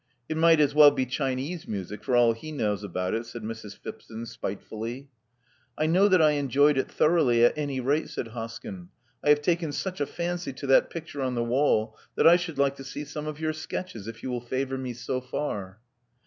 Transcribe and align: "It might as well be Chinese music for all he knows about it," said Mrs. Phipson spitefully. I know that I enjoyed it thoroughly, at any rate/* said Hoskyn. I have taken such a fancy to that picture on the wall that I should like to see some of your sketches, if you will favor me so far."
"It 0.27 0.35
might 0.35 0.59
as 0.59 0.73
well 0.73 0.89
be 0.89 1.05
Chinese 1.05 1.67
music 1.67 2.03
for 2.03 2.15
all 2.15 2.33
he 2.33 2.51
knows 2.51 2.83
about 2.83 3.13
it," 3.13 3.23
said 3.27 3.43
Mrs. 3.43 3.77
Phipson 3.77 4.25
spitefully. 4.25 5.09
I 5.77 5.85
know 5.85 6.07
that 6.07 6.19
I 6.23 6.31
enjoyed 6.31 6.75
it 6.79 6.89
thoroughly, 6.91 7.45
at 7.45 7.55
any 7.55 7.79
rate/* 7.79 8.09
said 8.09 8.29
Hoskyn. 8.29 8.87
I 9.23 9.29
have 9.29 9.43
taken 9.43 9.71
such 9.71 10.01
a 10.01 10.07
fancy 10.07 10.53
to 10.53 10.65
that 10.65 10.89
picture 10.89 11.21
on 11.21 11.35
the 11.35 11.43
wall 11.43 11.95
that 12.15 12.25
I 12.25 12.35
should 12.35 12.57
like 12.57 12.77
to 12.77 12.83
see 12.83 13.05
some 13.05 13.27
of 13.27 13.39
your 13.39 13.53
sketches, 13.53 14.07
if 14.07 14.23
you 14.23 14.31
will 14.31 14.41
favor 14.41 14.75
me 14.75 14.93
so 14.93 15.21
far." 15.21 15.77